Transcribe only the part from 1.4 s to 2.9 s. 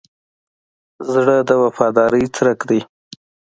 د وفادارۍ څرک دی.